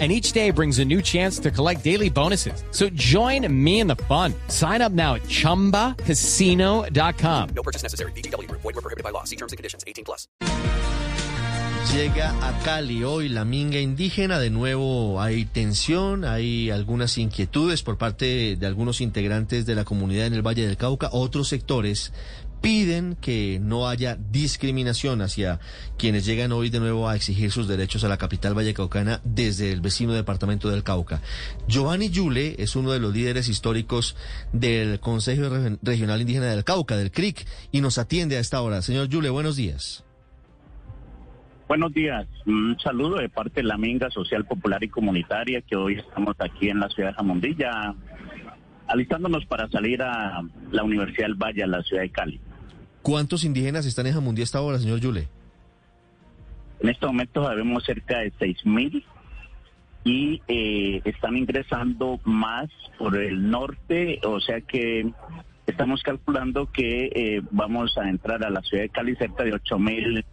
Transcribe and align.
and 0.00 0.10
each 0.10 0.32
day 0.32 0.50
brings 0.50 0.80
a 0.80 0.84
new 0.84 1.00
chance 1.00 1.38
to 1.38 1.52
collect 1.52 1.84
daily 1.84 2.10
bonuses. 2.10 2.64
So 2.72 2.88
join 2.90 3.46
me 3.64 3.78
in 3.78 3.86
the 3.86 3.94
fun. 3.94 4.34
Sign 4.48 4.82
up 4.82 4.90
now 4.90 5.14
at 5.14 5.22
ChumbaCasino.com. 5.22 7.48
No 7.54 7.62
purchase 7.62 7.84
necessary. 7.84 8.10
BGW. 8.12 8.50
Void 8.50 8.64
were 8.64 8.72
prohibited 8.72 9.04
by 9.04 9.10
law. 9.10 9.22
See 9.22 9.36
terms 9.36 9.52
and 9.52 9.56
conditions. 9.56 9.84
18 9.86 10.04
plus. 10.04 10.26
Llega 11.92 12.34
a 12.42 12.58
Cali 12.64 13.04
hoy 13.04 13.28
la 13.28 13.44
minga 13.44 13.78
indígena. 13.78 14.40
De 14.40 14.50
nuevo 14.50 15.20
hay 15.20 15.44
tensión, 15.44 16.24
hay 16.24 16.70
algunas 16.70 17.18
inquietudes 17.18 17.82
por 17.82 17.98
parte 17.98 18.56
de 18.56 18.66
algunos 18.66 19.00
integrantes 19.00 19.64
de 19.64 19.76
la 19.76 19.84
comunidad 19.84 20.26
en 20.26 20.34
el 20.34 20.42
Valle 20.42 20.66
del 20.66 20.76
Cauca. 20.76 21.10
Otros 21.12 21.46
sectores 21.46 22.12
piden 22.64 23.14
que 23.20 23.60
no 23.60 23.88
haya 23.88 24.16
discriminación 24.16 25.20
hacia 25.20 25.60
quienes 25.98 26.24
llegan 26.24 26.50
hoy 26.50 26.70
de 26.70 26.80
nuevo 26.80 27.10
a 27.10 27.14
exigir 27.14 27.50
sus 27.50 27.68
derechos 27.68 28.04
a 28.04 28.08
la 28.08 28.16
capital 28.16 28.54
vallecaucana 28.54 29.20
desde 29.22 29.70
el 29.70 29.82
vecino 29.82 30.14
departamento 30.14 30.70
del 30.70 30.82
Cauca. 30.82 31.20
Giovanni 31.68 32.08
Yule 32.08 32.54
es 32.56 32.74
uno 32.74 32.92
de 32.92 33.00
los 33.00 33.12
líderes 33.12 33.50
históricos 33.50 34.16
del 34.54 34.98
Consejo 34.98 35.42
Regional 35.82 36.22
Indígena 36.22 36.46
del 36.46 36.64
Cauca, 36.64 36.96
del 36.96 37.10
CRIC, 37.10 37.46
y 37.70 37.82
nos 37.82 37.98
atiende 37.98 38.38
a 38.38 38.40
esta 38.40 38.62
hora. 38.62 38.80
Señor 38.80 39.08
Yule, 39.08 39.28
buenos 39.28 39.56
días. 39.56 40.02
Buenos 41.68 41.92
días, 41.92 42.26
un 42.46 42.78
saludo 42.82 43.18
de 43.18 43.28
parte 43.28 43.60
de 43.60 43.64
la 43.64 43.76
Minga 43.76 44.08
Social 44.08 44.46
Popular 44.46 44.82
y 44.82 44.88
Comunitaria 44.88 45.60
que 45.60 45.76
hoy 45.76 45.98
estamos 45.98 46.34
aquí 46.38 46.70
en 46.70 46.80
la 46.80 46.88
ciudad 46.88 47.10
de 47.10 47.14
Jamondilla, 47.16 47.94
alistándonos 48.88 49.44
para 49.44 49.68
salir 49.68 50.00
a 50.00 50.42
la 50.70 50.82
Universidad 50.82 51.26
del 51.26 51.34
Valle, 51.34 51.62
a 51.62 51.66
la 51.66 51.82
ciudad 51.82 52.00
de 52.00 52.08
Cali. 52.08 52.40
¿Cuántos 53.04 53.44
indígenas 53.44 53.84
están 53.84 54.06
en 54.06 54.14
Jamundí 54.14 54.40
hasta 54.40 54.56
ahora, 54.56 54.78
señor 54.78 54.98
Yule? 54.98 55.28
En 56.80 56.88
este 56.88 57.04
momento 57.04 57.44
sabemos 57.44 57.84
cerca 57.84 58.20
de 58.20 58.32
6.000 58.32 59.04
y 60.04 60.40
eh, 60.48 61.02
están 61.04 61.36
ingresando 61.36 62.18
más 62.24 62.70
por 62.98 63.14
el 63.18 63.50
norte, 63.50 64.20
o 64.24 64.40
sea 64.40 64.62
que 64.62 65.12
estamos 65.66 66.02
calculando 66.02 66.72
que 66.72 67.10
eh, 67.14 67.42
vamos 67.50 67.98
a 67.98 68.08
entrar 68.08 68.42
a 68.42 68.48
la 68.48 68.62
ciudad 68.62 68.84
de 68.84 68.88
Cali 68.88 69.14
cerca 69.16 69.44
de 69.44 69.52
8.000 69.52 70.24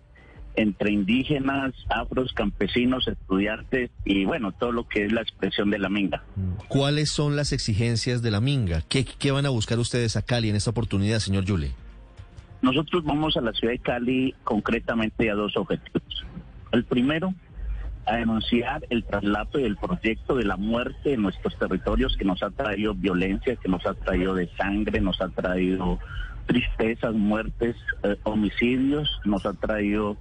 entre 0.56 0.92
indígenas, 0.92 1.74
afros, 1.90 2.32
campesinos, 2.32 3.06
estudiantes 3.06 3.90
y 4.06 4.24
bueno, 4.24 4.54
todo 4.54 4.72
lo 4.72 4.88
que 4.88 5.08
es 5.08 5.12
la 5.12 5.24
expresión 5.24 5.72
de 5.72 5.80
la 5.80 5.90
minga. 5.90 6.24
¿Cuáles 6.70 7.12
son 7.12 7.36
las 7.36 7.52
exigencias 7.52 8.22
de 8.22 8.32
la 8.32 8.40
minga? 8.40 8.82
¿Qué, 8.88 9.04
qué 9.04 9.32
van 9.32 9.46
a 9.46 9.50
buscar 9.50 9.78
ustedes 9.78 10.16
a 10.16 10.22
Cali 10.22 10.50
en 10.50 10.56
esta 10.56 10.70
oportunidad, 10.70 11.20
señor 11.20 11.44
Yule? 11.44 11.72
Nosotros 12.62 13.04
vamos 13.04 13.38
a 13.38 13.42
la 13.42 13.54
ciudad 13.54 13.74
de 13.74 13.80
Cali 13.80 14.36
concretamente 14.44 15.30
a 15.30 15.36
dos 15.36 15.58
objetivos. 15.58 16.26
El 16.72 16.84
primero, 16.86 17.34
a 18.06 18.18
denunciar 18.18 18.86
el 18.90 19.04
traslado 19.04 19.60
y 19.60 19.64
el 19.64 19.78
proyecto 19.78 20.36
de 20.36 20.46
la 20.46 20.58
muerte 20.58 21.14
en 21.14 21.24
nuestros 21.24 21.58
territorios 21.58 22.16
que 22.18 22.26
nos 22.26 22.44
ha 22.44 22.50
traído 22.52 22.94
violencia, 22.94 23.56
que 23.56 23.70
nos 23.70 23.86
ha 23.86 23.94
traído 23.94 24.36
de 24.36 24.48
sangre, 24.58 25.02
nos 25.02 25.22
ha 25.22 25.30
traído 25.30 26.00
tristezas, 26.46 27.14
muertes, 27.14 27.76
eh, 28.04 28.18
homicidios, 28.24 29.20
nos 29.26 29.46
ha 29.46 29.54
traído 29.54 30.18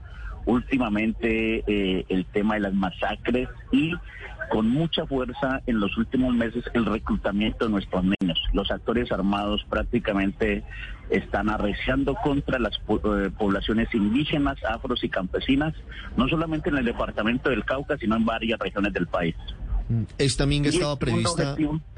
últimamente 0.46 1.62
eh, 1.66 2.04
el 2.08 2.24
tema 2.26 2.54
de 2.54 2.60
las 2.60 2.74
masacres 2.74 3.48
y 3.72 3.92
con 4.50 4.68
mucha 4.68 5.06
fuerza 5.06 5.62
en 5.66 5.80
los 5.80 5.96
últimos 5.96 6.34
meses 6.34 6.64
el 6.74 6.84
reclutamiento 6.84 7.66
de 7.66 7.70
nuestros 7.70 8.02
niños. 8.04 8.38
Los 8.52 8.70
actores 8.70 9.10
armados 9.12 9.64
prácticamente 9.70 10.64
están 11.08 11.48
arreciando 11.48 12.14
contra 12.16 12.58
las 12.58 12.74
eh, 12.76 13.30
poblaciones 13.38 13.88
indígenas, 13.94 14.58
afros 14.64 15.02
y 15.04 15.08
campesinas, 15.08 15.74
no 16.16 16.28
solamente 16.28 16.68
en 16.68 16.78
el 16.78 16.84
departamento 16.84 17.50
del 17.50 17.64
Cauca, 17.64 17.96
sino 17.98 18.16
en 18.16 18.24
varias 18.24 18.58
regiones 18.58 18.92
del 18.92 19.06
país. 19.06 19.36
Mm, 19.88 20.02
esta 20.18 20.46
minga 20.46 20.68
estaba 20.68 20.98
prevista, 20.98 21.56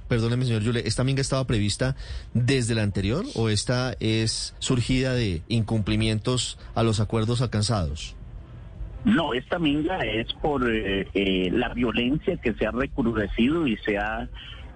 perdóneme 0.09 0.45
señor 0.45 0.63
Yule, 0.63 0.83
¿esta 0.87 1.05
minga 1.05 1.23
estaba 1.23 1.47
prevista 1.47 1.97
desde 2.35 2.75
la 2.75 2.83
anterior 2.83 3.25
o 3.35 3.49
esta 3.49 3.97
es 3.99 4.55
surgida 4.59 5.15
de 5.15 5.43
incumplimientos 5.49 6.59
a 6.75 6.83
los 6.83 7.01
acuerdos 7.01 7.41
alcanzados? 7.41 8.15
No, 9.05 9.35
esta 9.35 9.59
minga 9.59 9.99
es 9.99 10.33
por 10.35 10.69
eh, 10.71 11.09
eh, 11.13 11.51
la 11.51 11.71
violencia 11.71 12.37
que 12.37 12.55
se 12.55 12.67
ha 12.67 12.71
recrudecido 12.71 13.67
y 13.67 13.77
se 13.79 13.99
ha 13.99 14.29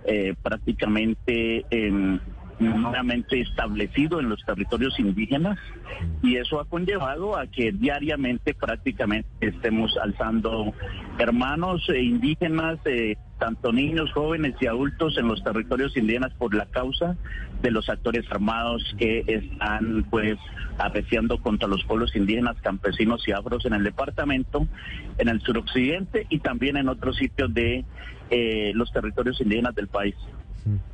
eh, 0.04 0.34
prácticamente 0.42 1.64
nuevamente 2.59 3.41
establecido 3.41 4.21
en 4.21 4.28
los 4.28 4.44
territorios 4.44 4.99
indígenas 4.99 5.59
y 6.22 6.37
eso 6.37 6.61
ha 6.61 6.65
conllevado 6.65 7.37
a 7.37 7.47
que 7.47 7.72
diariamente 7.72 8.55
prácticamente 8.55 9.28
estemos 9.41 9.97
alzando 10.03 10.72
hermanos 11.19 11.87
e 11.89 12.03
indígenas, 12.03 12.78
eh, 12.87 13.16
tanto 13.39 13.72
niños, 13.72 14.11
jóvenes 14.12 14.55
y 14.61 14.66
adultos 14.66 15.19
en 15.19 15.28
los 15.28 15.43
territorios 15.45 15.97
indígenas 15.97 16.33
por 16.34 16.55
la 16.55 16.66
causa 16.66 17.16
de 17.61 17.71
los 17.71 17.89
actores 17.89 18.25
armados 18.31 18.83
que 18.99 19.25
están 19.27 20.06
pues 20.11 20.39
apreciando 20.78 21.39
contra 21.41 21.69
los 21.69 21.84
pueblos 21.84 22.15
indígenas, 22.16 22.56
campesinos 22.62 23.27
y 23.28 23.33
afros 23.33 23.65
en 23.66 23.75
el 23.75 23.84
departamento, 23.84 24.66
en 25.19 25.28
el 25.28 25.41
suroccidente 25.43 26.27
y 26.31 26.39
también 26.39 26.77
en 26.77 26.89
otros 26.89 27.16
sitios 27.16 27.53
de 27.53 27.84
eh, 28.31 28.72
los 28.75 28.93
territorios 28.93 29.41
indígenas 29.41 29.75
del 29.75 29.89
país. 29.89 30.15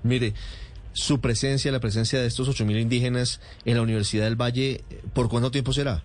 Mire, 0.02 0.34
su 0.92 1.20
presencia, 1.20 1.72
la 1.72 1.80
presencia 1.80 2.20
de 2.20 2.26
estos 2.26 2.48
8.000 2.48 2.80
indígenas 2.80 3.40
en 3.64 3.76
la 3.76 3.82
Universidad 3.82 4.24
del 4.24 4.40
Valle, 4.40 4.82
¿por 5.12 5.28
cuánto 5.28 5.50
tiempo 5.50 5.72
será? 5.72 6.04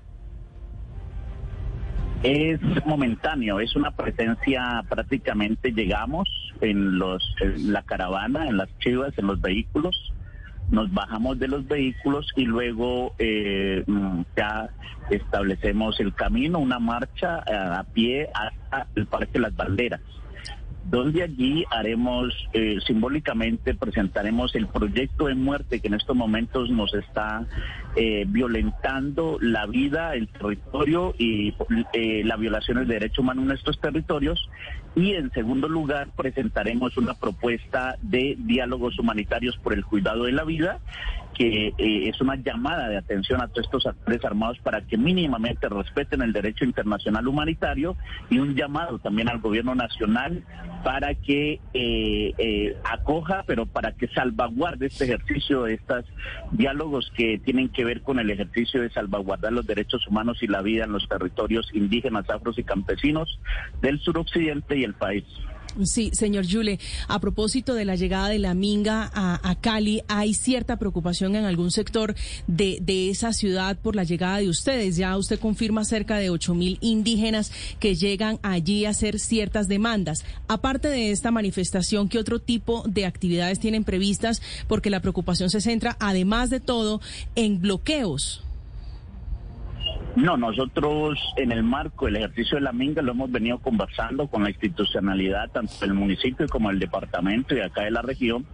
Es 2.23 2.59
momentáneo, 2.85 3.59
es 3.59 3.75
una 3.75 3.91
presencia 3.91 4.83
prácticamente 4.89 5.71
llegamos 5.71 6.27
en 6.61 6.97
los 6.97 7.23
la 7.59 7.83
caravana, 7.83 8.47
en 8.47 8.57
las 8.57 8.69
chivas, 8.79 9.13
en 9.17 9.27
los 9.27 9.39
vehículos, 9.39 9.95
nos 10.69 10.91
bajamos 10.93 11.39
de 11.39 11.47
los 11.47 11.67
vehículos 11.67 12.27
y 12.35 12.45
luego 12.45 13.13
eh, 13.19 13.85
ya 14.35 14.69
establecemos 15.09 15.99
el 15.99 16.13
camino, 16.13 16.59
una 16.59 16.79
marcha 16.79 17.43
eh, 17.47 17.53
a 17.53 17.83
pie 17.83 18.29
hasta 18.33 18.87
el 18.95 19.05
Parque 19.05 19.39
Las 19.39 19.55
Balderas 19.55 20.01
donde 20.89 21.23
allí 21.23 21.65
haremos 21.69 22.33
eh, 22.53 22.77
simbólicamente 22.85 23.73
presentaremos 23.73 24.55
el 24.55 24.67
proyecto 24.67 25.27
de 25.27 25.35
muerte 25.35 25.81
que 25.81 25.87
en 25.87 25.95
estos 25.95 26.15
momentos 26.15 26.69
nos 26.69 26.93
está 26.93 27.45
eh, 27.95 28.25
violentando 28.27 29.37
la 29.41 29.65
vida, 29.65 30.15
el 30.15 30.29
territorio 30.29 31.13
y 31.17 31.53
eh, 31.93 32.23
la 32.23 32.37
violación 32.37 32.77
del 32.77 32.87
derecho 32.87 33.21
humano 33.21 33.41
en 33.41 33.51
estos 33.51 33.79
territorios. 33.81 34.49
Y 34.95 35.13
en 35.13 35.29
segundo 35.31 35.67
lugar 35.67 36.07
presentaremos 36.15 36.97
una 36.97 37.13
propuesta 37.13 37.97
de 38.01 38.35
diálogos 38.39 38.97
humanitarios 38.97 39.57
por 39.57 39.73
el 39.73 39.85
cuidado 39.85 40.23
de 40.23 40.31
la 40.31 40.43
vida 40.43 40.79
que 41.37 41.67
eh, 41.77 42.09
es 42.09 42.19
una 42.19 42.35
llamada 42.35 42.89
de 42.89 42.97
atención 42.97 43.41
a 43.41 43.47
todos 43.47 43.65
estos 43.65 43.85
actores 43.85 44.25
armados 44.25 44.57
para 44.59 44.81
que 44.81 44.97
mínimamente 44.97 45.69
respeten 45.69 46.23
el 46.23 46.33
derecho 46.33 46.65
internacional 46.65 47.27
humanitario 47.27 47.95
y 48.29 48.39
un 48.39 48.55
llamado 48.55 48.97
también 48.97 49.29
al 49.29 49.39
gobierno 49.39 49.75
nacional 49.75 50.43
para 50.83 51.13
que 51.13 51.59
eh, 51.73 52.33
eh, 52.37 52.75
acoja, 52.83 53.43
pero 53.45 53.67
para 53.67 53.91
que 53.91 54.07
salvaguarde 54.07 54.87
este 54.87 55.05
ejercicio 55.05 55.63
de 55.63 55.75
estos 55.75 56.05
diálogos 56.51 57.11
que 57.15 57.37
tienen 57.37 57.69
que 57.69 57.85
ver 57.85 58.01
con 58.01 58.19
el 58.19 58.31
ejercicio 58.31 58.81
de 58.81 58.89
salvaguardar 58.89 59.53
los 59.53 59.67
derechos 59.67 60.07
humanos 60.07 60.41
y 60.41 60.47
la 60.47 60.63
vida 60.63 60.85
en 60.85 60.91
los 60.91 61.07
territorios 61.07 61.69
indígenas, 61.73 62.27
afros 62.29 62.57
y 62.57 62.63
campesinos 62.63 63.39
del 63.81 63.99
suroccidente 63.99 64.75
y 64.75 64.83
el 64.83 64.95
país. 64.95 65.25
Sí, 65.83 66.11
señor 66.13 66.45
Yule, 66.45 66.79
a 67.07 67.19
propósito 67.19 67.73
de 67.73 67.85
la 67.85 67.95
llegada 67.95 68.29
de 68.29 68.39
la 68.39 68.53
Minga 68.53 69.11
a, 69.13 69.55
Cali, 69.61 70.01
¿hay 70.07 70.33
cierta 70.33 70.77
preocupación 70.77 71.35
en 71.35 71.45
algún 71.45 71.71
sector 71.71 72.15
de, 72.47 72.79
de, 72.81 73.09
esa 73.09 73.33
ciudad 73.33 73.77
por 73.77 73.95
la 73.95 74.03
llegada 74.03 74.37
de 74.37 74.49
ustedes? 74.49 74.97
Ya 74.97 75.15
usted 75.17 75.39
confirma 75.39 75.85
cerca 75.85 76.17
de 76.17 76.29
ocho 76.29 76.55
mil 76.55 76.77
indígenas 76.81 77.51
que 77.79 77.95
llegan 77.95 78.39
allí 78.41 78.85
a 78.85 78.89
hacer 78.89 79.19
ciertas 79.19 79.67
demandas. 79.67 80.23
Aparte 80.47 80.87
de 80.87 81.11
esta 81.11 81.31
manifestación, 81.31 82.09
¿qué 82.09 82.17
otro 82.19 82.39
tipo 82.39 82.83
de 82.87 83.05
actividades 83.05 83.59
tienen 83.59 83.83
previstas? 83.83 84.41
Porque 84.67 84.89
la 84.89 85.01
preocupación 85.01 85.49
se 85.49 85.61
centra, 85.61 85.95
además 85.99 86.49
de 86.49 86.59
todo, 86.59 87.01
en 87.35 87.61
bloqueos. 87.61 88.46
No, 90.15 90.35
nosotros 90.35 91.19
en 91.35 91.51
el 91.51 91.63
marco 91.63 92.05
del 92.05 92.17
ejercicio 92.17 92.57
de 92.57 92.61
la 92.61 92.71
minga 92.71 93.01
lo 93.01 93.11
hemos 93.11 93.31
venido 93.31 93.59
conversando 93.59 94.27
con 94.27 94.43
la 94.43 94.49
institucionalidad, 94.49 95.51
tanto 95.51 95.73
del 95.81 95.93
municipio 95.93 96.47
como 96.47 96.69
del 96.69 96.79
departamento 96.79 97.55
y 97.55 97.61
acá 97.61 97.83
de 97.83 97.91
la 97.91 98.01
región, 98.01 98.45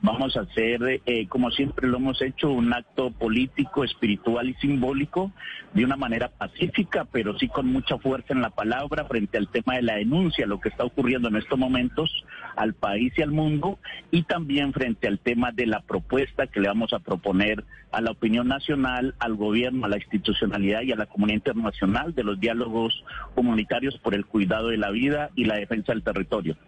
Vamos 0.00 0.36
a 0.36 0.42
hacer, 0.42 1.02
eh, 1.06 1.26
como 1.28 1.50
siempre 1.50 1.88
lo 1.88 1.96
hemos 1.96 2.22
hecho, 2.22 2.50
un 2.50 2.72
acto 2.72 3.10
político, 3.10 3.82
espiritual 3.82 4.48
y 4.48 4.54
simbólico 4.54 5.32
de 5.74 5.84
una 5.84 5.96
manera 5.96 6.28
pacífica, 6.28 7.04
pero 7.04 7.36
sí 7.36 7.48
con 7.48 7.66
mucha 7.66 7.98
fuerza 7.98 8.32
en 8.32 8.40
la 8.40 8.50
palabra 8.50 9.06
frente 9.06 9.38
al 9.38 9.48
tema 9.48 9.74
de 9.74 9.82
la 9.82 9.96
denuncia, 9.96 10.46
lo 10.46 10.60
que 10.60 10.68
está 10.68 10.84
ocurriendo 10.84 11.28
en 11.28 11.36
estos 11.36 11.58
momentos 11.58 12.24
al 12.56 12.74
país 12.74 13.12
y 13.16 13.22
al 13.22 13.32
mundo, 13.32 13.78
y 14.12 14.22
también 14.22 14.72
frente 14.72 15.08
al 15.08 15.18
tema 15.18 15.50
de 15.50 15.66
la 15.66 15.80
propuesta 15.80 16.46
que 16.46 16.60
le 16.60 16.68
vamos 16.68 16.92
a 16.92 17.00
proponer 17.00 17.64
a 17.90 18.00
la 18.00 18.12
opinión 18.12 18.46
nacional, 18.46 19.14
al 19.18 19.34
gobierno, 19.34 19.86
a 19.86 19.88
la 19.88 19.96
institucionalidad 19.96 20.82
y 20.82 20.92
a 20.92 20.96
la 20.96 21.06
comunidad 21.06 21.38
internacional 21.38 22.14
de 22.14 22.22
los 22.22 22.38
diálogos 22.38 23.04
comunitarios 23.34 23.98
por 23.98 24.14
el 24.14 24.26
cuidado 24.26 24.68
de 24.68 24.76
la 24.76 24.90
vida 24.90 25.30
y 25.34 25.44
la 25.44 25.56
defensa 25.56 25.92
del 25.92 26.02
territorio. 26.02 26.56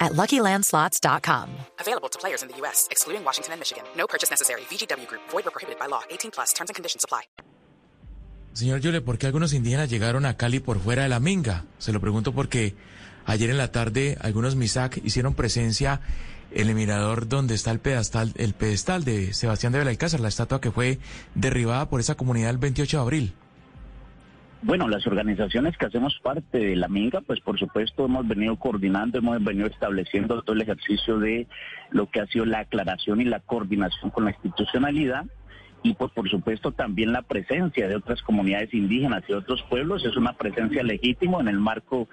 at 0.00 0.12
LuckyLandSlots.com. 0.12 1.50
Available 1.80 2.08
to 2.08 2.18
players 2.18 2.42
in 2.42 2.48
the 2.48 2.56
U.S., 2.62 2.86
excluding 2.90 3.24
Washington 3.24 3.52
and 3.54 3.60
Michigan. 3.60 3.84
No 3.96 4.06
purchase 4.06 4.30
necessary. 4.30 4.62
VGW 4.70 5.08
Group. 5.08 5.22
Void 5.30 5.44
where 5.44 5.52
prohibited 5.52 5.78
by 5.78 5.86
law. 5.86 6.02
18 6.08 6.30
plus. 6.30 6.52
Terms 6.54 6.70
and 6.70 6.76
conditions 6.76 7.04
apply. 7.04 7.22
Señor 8.58 8.80
Yule, 8.80 9.00
¿por 9.00 9.18
qué 9.18 9.26
algunos 9.26 9.52
indígenas 9.52 9.88
llegaron 9.88 10.26
a 10.26 10.36
Cali 10.36 10.58
por 10.58 10.80
fuera 10.80 11.04
de 11.04 11.08
la 11.08 11.20
minga? 11.20 11.64
Se 11.78 11.92
lo 11.92 12.00
pregunto 12.00 12.32
porque 12.32 12.74
ayer 13.24 13.50
en 13.50 13.56
la 13.56 13.70
tarde 13.70 14.18
algunos 14.20 14.56
MISAC 14.56 14.96
hicieron 15.04 15.34
presencia 15.34 16.00
en 16.50 16.68
el 16.68 16.74
mirador 16.74 17.28
donde 17.28 17.54
está 17.54 17.70
el 17.70 17.78
pedestal, 17.78 18.32
el 18.36 18.54
pedestal 18.54 19.04
de 19.04 19.32
Sebastián 19.32 19.72
de 19.72 19.78
Belalcázar, 19.78 20.18
la 20.18 20.26
estatua 20.26 20.60
que 20.60 20.72
fue 20.72 20.98
derribada 21.36 21.88
por 21.88 22.00
esa 22.00 22.16
comunidad 22.16 22.50
el 22.50 22.58
28 22.58 22.96
de 22.96 23.00
abril. 23.00 23.34
Bueno, 24.60 24.88
las 24.88 25.06
organizaciones 25.06 25.76
que 25.78 25.86
hacemos 25.86 26.18
parte 26.20 26.58
de 26.58 26.74
la 26.74 26.88
Minga, 26.88 27.20
pues 27.20 27.40
por 27.40 27.58
supuesto 27.58 28.06
hemos 28.06 28.26
venido 28.26 28.56
coordinando, 28.56 29.18
hemos 29.18 29.42
venido 29.42 29.68
estableciendo 29.68 30.42
todo 30.42 30.56
el 30.56 30.62
ejercicio 30.62 31.18
de 31.18 31.46
lo 31.90 32.10
que 32.10 32.20
ha 32.20 32.26
sido 32.26 32.44
la 32.44 32.60
aclaración 32.60 33.20
y 33.20 33.24
la 33.24 33.38
coordinación 33.40 34.10
con 34.10 34.24
la 34.24 34.32
institucionalidad 34.32 35.24
y 35.82 35.94
pues, 35.94 36.10
por 36.12 36.28
supuesto 36.28 36.72
también 36.72 37.12
la 37.12 37.22
presencia 37.22 37.88
de 37.88 37.96
otras 37.96 38.20
comunidades 38.22 38.74
indígenas 38.74 39.22
y 39.28 39.32
otros 39.32 39.62
pueblos 39.68 40.04
es 40.04 40.16
una 40.16 40.32
presencia 40.32 40.82
legítima 40.82 41.40
en 41.40 41.48
el 41.48 41.60
marco 41.60 42.08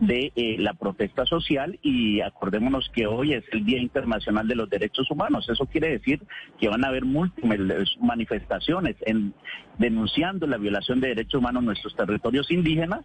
de 0.00 0.32
eh, 0.36 0.56
la 0.58 0.74
protesta 0.74 1.26
social 1.26 1.78
y 1.82 2.20
acordémonos 2.20 2.90
que 2.94 3.06
hoy 3.06 3.34
es 3.34 3.44
el 3.52 3.64
Día 3.64 3.80
Internacional 3.80 4.46
de 4.46 4.54
los 4.54 4.70
Derechos 4.70 5.10
Humanos. 5.10 5.48
Eso 5.48 5.66
quiere 5.66 5.90
decir 5.90 6.20
que 6.60 6.68
van 6.68 6.84
a 6.84 6.88
haber 6.88 7.04
múltiples 7.04 7.96
manifestaciones 8.00 8.96
en, 9.00 9.34
denunciando 9.78 10.46
la 10.46 10.56
violación 10.56 11.00
de 11.00 11.08
derechos 11.08 11.40
humanos 11.40 11.62
en 11.62 11.66
nuestros 11.66 11.96
territorios 11.96 12.50
indígenas 12.50 13.04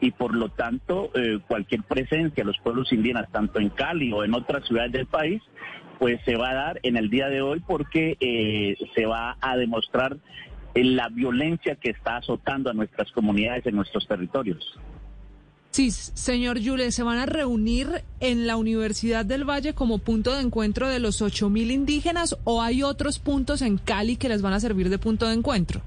y 0.00 0.10
por 0.10 0.34
lo 0.34 0.48
tanto 0.48 1.10
eh, 1.14 1.38
cualquier 1.46 1.84
presencia 1.84 2.42
de 2.42 2.44
los 2.44 2.58
pueblos 2.58 2.92
indígenas, 2.92 3.30
tanto 3.30 3.60
en 3.60 3.68
Cali 3.70 4.12
o 4.12 4.24
en 4.24 4.34
otras 4.34 4.66
ciudades 4.66 4.90
del 4.90 5.06
país, 5.06 5.40
pues 6.02 6.20
se 6.24 6.34
va 6.34 6.50
a 6.50 6.54
dar 6.54 6.80
en 6.82 6.96
el 6.96 7.10
día 7.10 7.28
de 7.28 7.42
hoy 7.42 7.62
porque 7.64 8.16
eh, 8.18 8.76
se 8.92 9.06
va 9.06 9.36
a 9.40 9.56
demostrar 9.56 10.16
la 10.74 11.08
violencia 11.10 11.76
que 11.76 11.90
está 11.90 12.16
azotando 12.16 12.70
a 12.70 12.72
nuestras 12.72 13.12
comunidades 13.12 13.64
en 13.66 13.76
nuestros 13.76 14.08
territorios. 14.08 14.80
Sí, 15.70 15.92
señor 15.92 16.58
Yule, 16.58 16.90
¿se 16.90 17.04
van 17.04 17.18
a 17.18 17.26
reunir 17.26 18.02
en 18.18 18.48
la 18.48 18.56
Universidad 18.56 19.24
del 19.24 19.48
Valle 19.48 19.74
como 19.74 19.98
punto 19.98 20.34
de 20.34 20.42
encuentro 20.42 20.88
de 20.88 20.98
los 20.98 21.22
8.000 21.22 21.70
indígenas 21.70 22.36
o 22.42 22.62
hay 22.62 22.82
otros 22.82 23.20
puntos 23.20 23.62
en 23.62 23.78
Cali 23.78 24.16
que 24.16 24.28
les 24.28 24.42
van 24.42 24.54
a 24.54 24.58
servir 24.58 24.88
de 24.88 24.98
punto 24.98 25.28
de 25.28 25.34
encuentro? 25.34 25.82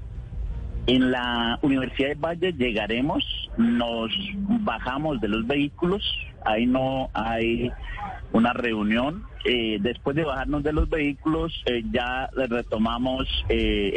En 0.86 1.10
la 1.10 1.58
Universidad 1.60 2.08
del 2.08 2.18
Valle 2.24 2.52
llegaremos, 2.54 3.22
nos 3.58 4.10
bajamos 4.62 5.20
de 5.20 5.28
los 5.28 5.46
vehículos, 5.46 6.02
ahí 6.46 6.66
no 6.66 7.10
hay 7.12 7.70
una 8.32 8.52
reunión. 8.52 9.24
Eh, 9.44 9.78
después 9.80 10.16
de 10.16 10.24
bajarnos 10.24 10.62
de 10.62 10.72
los 10.72 10.88
vehículos, 10.88 11.52
eh, 11.66 11.82
ya 11.92 12.28
retomamos 12.34 13.26
eh, 13.48 13.92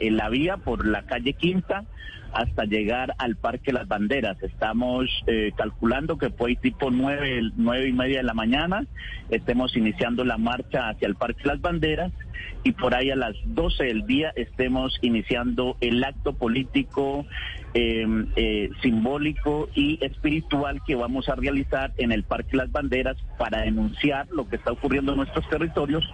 el, 0.00 0.16
la 0.16 0.28
vía 0.28 0.56
por 0.58 0.86
la 0.86 1.02
calle 1.02 1.32
Quinta 1.32 1.84
hasta 2.32 2.64
llegar 2.64 3.14
al 3.18 3.36
Parque 3.36 3.72
Las 3.72 3.88
Banderas. 3.88 4.40
Estamos 4.42 5.08
calculando 5.56 6.16
que 6.16 6.30
fue 6.30 6.54
tipo 6.54 6.92
nueve, 6.92 7.40
nueve 7.56 7.88
y 7.88 7.92
media 7.92 8.18
de 8.18 8.22
la 8.22 8.34
mañana, 8.34 8.86
estemos 9.30 9.76
iniciando 9.76 10.24
la 10.24 10.38
marcha 10.38 10.90
hacia 10.90 11.08
el 11.08 11.16
Parque 11.16 11.42
Las 11.44 11.60
Banderas 11.60 12.12
y 12.62 12.72
por 12.72 12.94
ahí 12.94 13.10
a 13.10 13.16
las 13.16 13.34
12 13.46 13.84
del 13.84 14.06
día 14.06 14.32
estemos 14.36 14.96
iniciando 15.00 15.76
el 15.80 16.04
acto 16.04 16.34
político, 16.34 17.26
em, 17.74 18.26
eh, 18.36 18.70
simbólico 18.82 19.68
y 19.74 19.98
espiritual 20.04 20.80
que 20.86 20.94
vamos 20.94 21.28
a 21.28 21.34
realizar 21.34 21.92
en 21.98 22.12
el 22.12 22.24
Parque 22.24 22.56
Las 22.56 22.72
Banderas 22.72 23.16
para 23.38 23.62
denunciar 23.62 24.26
lo 24.30 24.48
que 24.48 24.56
está 24.56 24.72
ocurriendo 24.72 25.12
en 25.12 25.18
nuestros 25.18 25.48
territorios, 25.48 26.04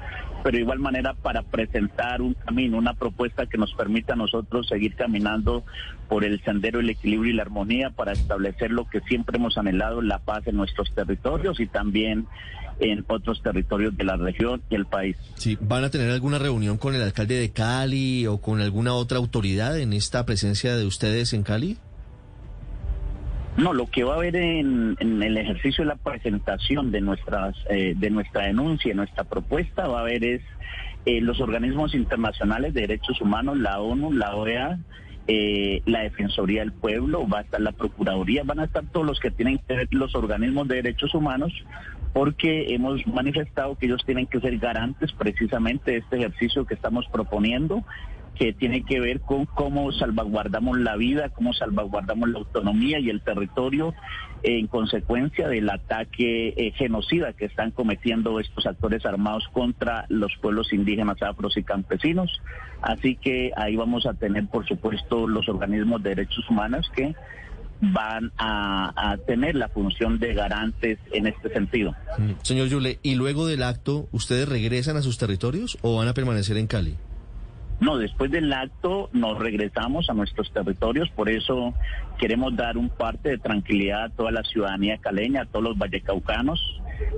pero 0.42 0.56
de 0.56 0.62
igual 0.62 0.78
manera 0.78 1.14
para 1.14 1.42
presentar 1.42 2.20
un 2.20 2.34
camino, 2.34 2.78
una 2.78 2.94
propuesta 2.94 3.46
que 3.46 3.58
nos 3.58 3.72
permita 3.74 4.12
a 4.12 4.16
nosotros 4.16 4.68
seguir 4.68 4.94
caminando 4.94 5.64
por 6.08 6.24
el 6.24 6.42
sendero 6.42 6.78
del 6.78 6.90
equilibrio 6.90 7.32
y 7.32 7.36
la 7.36 7.42
armonía 7.42 7.90
para 7.90 8.12
establecer 8.12 8.70
lo 8.70 8.88
que 8.88 9.00
siempre 9.00 9.38
hemos 9.38 9.58
anhelado, 9.58 10.02
la 10.02 10.18
paz 10.18 10.46
en 10.46 10.56
nuestros 10.56 10.94
territorios 10.94 11.58
y 11.60 11.66
también 11.66 12.26
en 12.78 13.04
otros 13.08 13.42
territorios 13.42 13.96
de 13.96 14.04
la 14.04 14.16
región 14.16 14.62
y 14.68 14.74
el 14.74 14.86
país. 14.86 15.16
Sí, 15.36 15.56
¿van 15.60 15.84
a 15.84 15.90
tener 15.90 16.10
alguna 16.10 16.38
reunión 16.38 16.76
con 16.76 16.94
el 16.94 17.02
alcalde 17.02 17.36
de 17.36 17.50
Cali 17.50 18.26
o 18.26 18.38
con 18.38 18.60
alguna 18.60 18.94
otra 18.94 19.18
autoridad 19.18 19.78
en 19.78 19.92
esta 19.92 20.26
presencia 20.26 20.76
de 20.76 20.84
ustedes 20.86 21.32
en 21.32 21.42
Cali? 21.42 21.78
No, 23.56 23.72
lo 23.72 23.86
que 23.86 24.04
va 24.04 24.14
a 24.14 24.16
haber 24.16 24.36
en, 24.36 24.96
el 25.00 25.36
ejercicio 25.38 25.82
de 25.82 25.88
la 25.88 25.96
presentación 25.96 26.92
de 26.92 27.00
nuestras 27.00 27.56
eh, 27.70 27.94
de 27.96 28.10
nuestra 28.10 28.46
denuncia, 28.46 28.94
nuestra 28.94 29.24
propuesta, 29.24 29.88
va 29.88 29.98
a 29.98 30.02
haber 30.02 30.24
es 30.24 30.42
eh, 31.06 31.22
los 31.22 31.40
organismos 31.40 31.94
internacionales 31.94 32.74
de 32.74 32.82
derechos 32.82 33.20
humanos, 33.22 33.56
la 33.56 33.80
ONU, 33.80 34.12
la 34.12 34.34
OEA, 34.34 34.78
eh, 35.28 35.80
la 35.86 36.00
Defensoría 36.00 36.60
del 36.60 36.72
Pueblo, 36.72 37.26
va 37.26 37.38
a 37.38 37.42
estar 37.42 37.60
la 37.60 37.72
Procuraduría, 37.72 38.42
van 38.44 38.60
a 38.60 38.64
estar 38.64 38.84
todos 38.92 39.06
los 39.06 39.20
que 39.20 39.30
tienen 39.30 39.58
que 39.58 39.74
ver 39.74 39.88
los 39.90 40.14
organismos 40.14 40.68
de 40.68 40.76
derechos 40.76 41.14
humanos, 41.14 41.52
porque 42.16 42.72
hemos 42.72 43.06
manifestado 43.06 43.76
que 43.76 43.84
ellos 43.84 44.02
tienen 44.06 44.26
que 44.26 44.40
ser 44.40 44.56
garantes 44.56 45.12
precisamente 45.12 45.90
de 45.90 45.96
este 45.98 46.16
ejercicio 46.16 46.64
que 46.64 46.72
estamos 46.72 47.04
proponiendo 47.12 47.84
que 48.34 48.54
tiene 48.54 48.84
que 48.84 49.00
ver 49.00 49.20
con 49.20 49.44
cómo 49.44 49.92
salvaguardamos 49.92 50.78
la 50.78 50.96
vida, 50.96 51.28
cómo 51.28 51.52
salvaguardamos 51.52 52.30
la 52.30 52.38
autonomía 52.38 53.00
y 53.00 53.10
el 53.10 53.20
territorio 53.20 53.92
en 54.42 54.66
consecuencia 54.66 55.46
del 55.48 55.68
ataque 55.68 56.54
eh, 56.56 56.72
genocida 56.76 57.34
que 57.34 57.44
están 57.44 57.70
cometiendo 57.70 58.40
estos 58.40 58.64
actores 58.64 59.04
armados 59.04 59.46
contra 59.52 60.06
los 60.08 60.32
pueblos 60.40 60.72
indígenas, 60.72 61.20
afros 61.22 61.58
y 61.58 61.64
campesinos. 61.64 62.40
Así 62.80 63.16
que 63.16 63.52
ahí 63.56 63.76
vamos 63.76 64.06
a 64.06 64.14
tener, 64.14 64.46
por 64.46 64.66
supuesto, 64.66 65.28
los 65.28 65.50
organismos 65.50 66.02
de 66.02 66.14
derechos 66.14 66.48
humanos 66.48 66.90
que 66.96 67.14
van 67.80 68.32
a, 68.38 69.16
tener 69.26 69.54
la 69.54 69.68
función 69.68 70.18
de 70.18 70.34
garantes 70.34 70.98
en 71.12 71.26
este 71.26 71.48
sentido. 71.50 71.94
Mm. 72.18 72.32
Señor 72.42 72.68
Yule, 72.68 72.98
¿y 73.02 73.14
luego 73.14 73.46
del 73.46 73.62
acto 73.62 74.08
ustedes 74.12 74.48
regresan 74.48 74.96
a 74.96 75.02
sus 75.02 75.18
territorios 75.18 75.78
o 75.82 75.96
van 75.96 76.08
a 76.08 76.14
permanecer 76.14 76.56
en 76.56 76.66
Cali? 76.66 76.96
No, 77.78 77.98
después 77.98 78.30
del 78.30 78.50
acto 78.52 79.10
nos 79.12 79.38
regresamos 79.38 80.08
a 80.08 80.14
nuestros 80.14 80.50
territorios, 80.50 81.10
por 81.10 81.28
eso 81.28 81.74
queremos 82.18 82.56
dar 82.56 82.78
un 82.78 82.88
parte 82.88 83.28
de 83.28 83.38
tranquilidad 83.38 84.04
a 84.04 84.08
toda 84.08 84.30
la 84.30 84.42
ciudadanía 84.44 84.96
caleña, 84.96 85.42
a 85.42 85.44
todos 85.44 85.64
los 85.64 85.78
vallecaucanos 85.78 86.58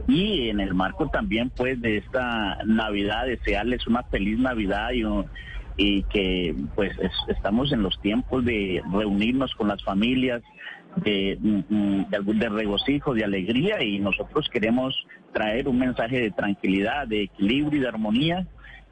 y 0.09 0.49
en 0.49 0.59
el 0.59 0.75
marco 0.75 1.09
también 1.09 1.51
pues 1.51 1.81
de 1.81 1.99
esta 1.99 2.59
Navidad 2.65 3.27
desearles 3.27 3.87
una 3.87 4.03
feliz 4.03 4.39
Navidad 4.39 4.91
y, 4.93 5.05
y 5.79 6.03
que 6.03 6.55
pues 6.75 6.93
estamos 7.29 7.73
en 7.73 7.83
los 7.83 7.99
tiempos 8.03 8.45
de 8.45 8.83
reunirnos 8.93 9.55
con 9.55 9.69
las 9.69 9.83
familias, 9.83 10.43
de, 10.97 11.39
de, 11.41 12.35
de, 12.35 12.49
regocijo, 12.49 13.15
de 13.15 13.25
alegría 13.25 13.83
y 13.83 13.99
nosotros 14.01 14.51
queremos 14.53 15.07
traer 15.33 15.69
un 15.69 15.79
mensaje 15.79 16.21
de 16.21 16.33
tranquilidad, 16.33 17.07
de 17.07 17.23
equilibrio 17.23 17.79
y 17.79 17.83
de 17.83 17.89
armonía 17.89 18.47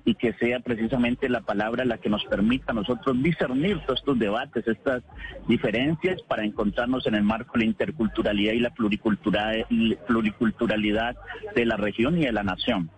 y 0.04 0.14
que 0.14 0.32
sea 0.34 0.60
precisamente 0.60 1.28
la 1.28 1.40
palabra 1.40 1.84
la 1.84 1.98
que 1.98 2.08
nos 2.08 2.24
permita 2.26 2.72
nosotros 2.72 3.20
discernir 3.20 3.80
todos 3.80 3.98
estos 3.98 4.16
debates, 4.20 4.68
estas 4.68 5.02
diferencias 5.48 6.22
para 6.22 6.44
encontrarnos 6.44 7.04
en 7.08 7.16
el 7.16 7.24
marco 7.24 7.54
de 7.54 7.60
la 7.60 7.64
interculturalidad 7.64 8.52
y 8.52 8.60
la 8.60 8.70
pluriculturalidad 8.70 11.16
de 11.56 11.66
la 11.66 11.76
región 11.76 12.18
y 12.18 12.26
de 12.26 12.32
la 12.32 12.44
nación. 12.44 12.88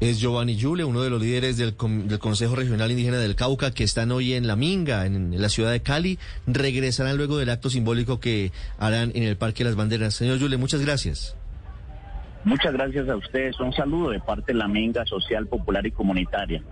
Es 0.00 0.18
Giovanni 0.18 0.56
Yule, 0.56 0.84
uno 0.84 1.02
de 1.02 1.10
los 1.10 1.20
líderes 1.20 1.58
del, 1.58 1.76
Consejo 1.76 2.56
Regional 2.56 2.90
Indígena 2.90 3.18
del 3.18 3.36
Cauca, 3.36 3.70
que 3.70 3.84
están 3.84 4.10
hoy 4.12 4.32
en 4.32 4.46
La 4.46 4.56
Minga, 4.56 5.04
en, 5.04 5.34
en 5.34 5.42
la 5.42 5.50
ciudad 5.50 5.70
de 5.70 5.82
Cali. 5.82 6.18
Regresarán 6.46 7.18
luego 7.18 7.36
del 7.36 7.50
acto 7.50 7.68
simbólico 7.68 8.18
que 8.18 8.50
harán 8.78 9.12
en 9.14 9.24
el 9.24 9.36
Parque 9.36 9.62
de 9.62 9.70
las 9.70 9.76
Banderas. 9.76 10.14
Señor 10.14 10.38
Yule, 10.38 10.56
muchas 10.56 10.80
gracias. 10.80 11.36
Muchas 12.44 12.72
gracias 12.72 13.08
a 13.10 13.16
ustedes. 13.16 13.60
Un 13.60 13.74
saludo 13.74 14.10
de 14.10 14.20
parte 14.20 14.52
de 14.52 14.58
la 14.58 14.68
Minga 14.68 15.04
Social, 15.04 15.46
Popular 15.46 15.86
y 15.86 15.90
Comunitaria. 15.90 16.62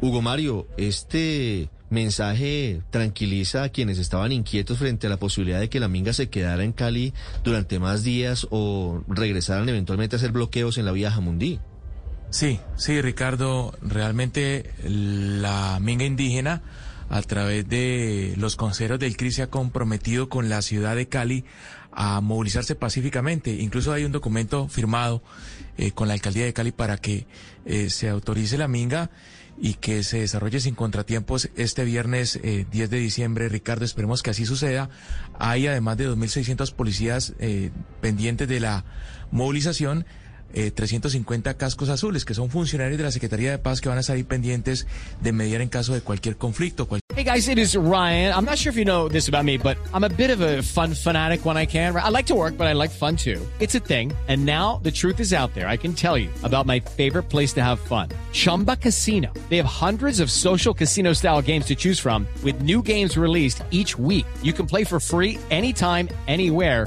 Hugo 0.00 0.20
Mario, 0.20 0.66
este 0.76 1.68
mensaje 1.90 2.82
tranquiliza 2.90 3.62
a 3.62 3.68
quienes 3.68 3.98
estaban 3.98 4.32
inquietos 4.32 4.78
frente 4.78 5.06
a 5.06 5.10
la 5.10 5.16
posibilidad 5.16 5.60
de 5.60 5.68
que 5.68 5.80
la 5.80 5.88
Minga 5.88 6.12
se 6.12 6.28
quedara 6.28 6.64
en 6.64 6.72
Cali 6.72 7.14
durante 7.44 7.78
más 7.78 8.02
días 8.02 8.48
o 8.50 9.02
regresaran 9.06 9.68
eventualmente 9.68 10.16
a 10.16 10.18
hacer 10.18 10.32
bloqueos 10.32 10.76
en 10.78 10.86
la 10.86 10.92
vía 10.92 11.12
Jamundí. 11.12 11.60
Sí, 12.30 12.60
sí, 12.76 13.00
Ricardo, 13.00 13.76
realmente 13.80 14.74
la 14.84 15.78
minga 15.80 16.04
indígena 16.04 16.62
a 17.08 17.22
través 17.22 17.66
de 17.68 18.34
los 18.36 18.54
consejeros 18.56 18.98
del 18.98 19.16
CRI 19.16 19.32
se 19.32 19.42
ha 19.42 19.50
comprometido 19.50 20.28
con 20.28 20.48
la 20.48 20.60
ciudad 20.60 20.94
de 20.94 21.08
Cali 21.08 21.44
a 21.90 22.20
movilizarse 22.20 22.74
pacíficamente. 22.74 23.50
Incluso 23.50 23.92
hay 23.92 24.04
un 24.04 24.12
documento 24.12 24.68
firmado 24.68 25.22
eh, 25.78 25.92
con 25.92 26.06
la 26.06 26.14
alcaldía 26.14 26.44
de 26.44 26.52
Cali 26.52 26.70
para 26.70 26.98
que 26.98 27.26
eh, 27.64 27.88
se 27.88 28.10
autorice 28.10 28.58
la 28.58 28.68
minga 28.68 29.10
y 29.60 29.74
que 29.74 30.02
se 30.04 30.20
desarrolle 30.20 30.60
sin 30.60 30.74
contratiempos 30.74 31.50
este 31.56 31.84
viernes 31.84 32.38
eh, 32.42 32.66
10 32.70 32.90
de 32.90 32.98
diciembre. 32.98 33.48
Ricardo, 33.48 33.84
esperemos 33.84 34.22
que 34.22 34.30
así 34.30 34.46
suceda. 34.46 34.90
Hay 35.38 35.66
además 35.66 35.96
de 35.96 36.08
2.600 36.08 36.72
policías 36.72 37.34
eh, 37.38 37.70
pendientes 38.00 38.48
de 38.48 38.60
la 38.60 38.84
movilización. 39.30 40.06
Eh, 40.54 40.70
350 40.70 41.54
cascos 41.54 41.88
azules, 41.88 42.24
que 42.24 42.34
son 42.34 42.50
funcionarios 42.50 42.98
de 42.98 43.04
la 43.04 43.10
Secretaría 43.10 43.50
de 43.50 43.58
Paz 43.58 43.80
que 43.80 43.88
van 43.88 43.98
a 43.98 44.02
pendientes 44.24 44.86
de 45.20 45.32
mediar 45.32 45.60
en 45.60 45.68
caso 45.68 45.92
de 45.94 46.00
cualquier 46.00 46.36
conflicto. 46.36 46.86
cual- 46.86 47.00
Hey 47.14 47.24
guys, 47.24 47.48
it 47.48 47.58
is 47.58 47.74
Ryan. 47.74 48.32
I'm 48.32 48.44
not 48.44 48.58
sure 48.58 48.70
if 48.70 48.76
you 48.76 48.84
know 48.84 49.08
this 49.08 49.28
about 49.28 49.44
me, 49.44 49.58
but 49.58 49.76
I'm 49.92 50.04
a 50.04 50.08
bit 50.08 50.30
of 50.30 50.40
a 50.40 50.62
fun 50.62 50.94
fanatic 50.94 51.44
when 51.44 51.56
I 51.56 51.66
can. 51.66 51.96
I 51.96 52.10
like 52.10 52.26
to 52.26 52.34
work, 52.34 52.56
but 52.56 52.66
I 52.68 52.74
like 52.74 52.90
fun 52.90 53.16
too. 53.16 53.40
It's 53.58 53.74
a 53.74 53.80
thing. 53.80 54.12
And 54.28 54.44
now 54.46 54.80
the 54.84 54.90
truth 54.92 55.18
is 55.18 55.32
out 55.32 55.52
there. 55.54 55.66
I 55.68 55.76
can 55.76 55.94
tell 55.94 56.16
you 56.16 56.28
about 56.44 56.66
my 56.66 56.78
favorite 56.80 57.24
place 57.28 57.52
to 57.54 57.62
have 57.62 57.80
fun. 57.80 58.08
Chumba 58.32 58.76
Casino. 58.76 59.32
They 59.48 59.56
have 59.56 59.66
hundreds 59.66 60.20
of 60.20 60.30
social 60.30 60.72
casino 60.74 61.12
style 61.12 61.42
games 61.42 61.66
to 61.66 61.74
choose 61.74 61.98
from 61.98 62.26
with 62.44 62.62
new 62.62 62.82
games 62.82 63.16
released 63.16 63.62
each 63.72 63.98
week. 63.98 64.26
You 64.42 64.52
can 64.52 64.66
play 64.66 64.84
for 64.84 65.00
free 65.00 65.38
anytime, 65.50 66.08
anywhere 66.28 66.86